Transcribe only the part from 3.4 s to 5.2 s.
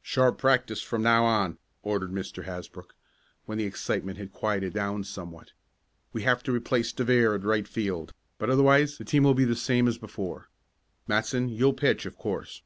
when the excitement had quieted down